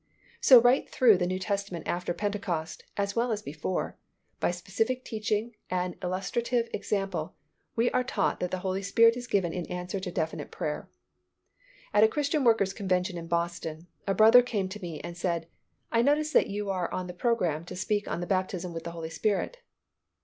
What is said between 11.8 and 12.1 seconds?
At a